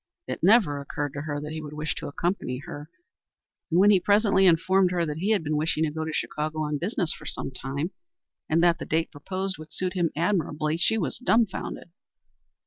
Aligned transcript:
It 0.25 0.41
never 0.41 0.81
occurred 0.81 1.13
to 1.13 1.21
her 1.21 1.39
that 1.39 1.51
he 1.51 1.61
would 1.61 1.75
wish 1.75 1.93
to 1.97 2.07
accompany 2.07 2.57
her, 2.65 2.89
and 3.69 3.79
when 3.79 3.91
he 3.91 3.99
presently 3.99 4.47
informed 4.47 4.89
her 4.89 5.05
that 5.05 5.17
he 5.17 5.29
had 5.29 5.43
been 5.43 5.55
wishing 5.55 5.83
to 5.83 5.91
go 5.91 6.03
to 6.03 6.11
Chicago 6.11 6.61
on 6.61 6.79
business 6.79 7.13
for 7.13 7.27
some 7.27 7.51
time, 7.51 7.91
and 8.49 8.63
that 8.63 8.79
the 8.79 8.85
date 8.85 9.11
proposed 9.11 9.59
would 9.59 9.71
suit 9.71 9.93
him 9.93 10.09
admirably, 10.15 10.75
she 10.77 10.97
was 10.97 11.19
dumfounded. 11.19 11.91